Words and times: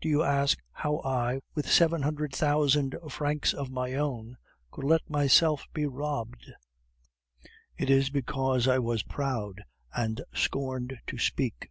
Do 0.00 0.08
you 0.08 0.24
ask 0.24 0.58
how 0.72 0.98
I, 1.04 1.38
with 1.54 1.68
seven 1.70 2.02
hundred 2.02 2.32
thousand 2.34 2.96
francs 3.08 3.54
of 3.54 3.70
my 3.70 3.94
own, 3.94 4.36
could 4.72 4.82
let 4.82 5.08
myself 5.08 5.68
be 5.72 5.86
robbed? 5.86 6.52
It 7.76 7.88
is 7.88 8.10
because 8.10 8.66
I 8.66 8.80
was 8.80 9.04
proud, 9.04 9.62
and 9.94 10.20
scorned 10.34 10.98
to 11.06 11.16
speak. 11.20 11.70